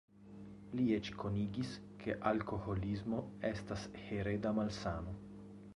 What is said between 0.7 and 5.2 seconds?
Li eĉ konigis, ke alkoholismo estas hereda malsano.